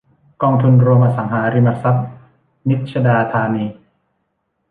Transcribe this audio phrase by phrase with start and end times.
[0.41, 2.07] กองทุนรวมอสังหาริมทรัพย์
[2.69, 3.65] นิชดาธานี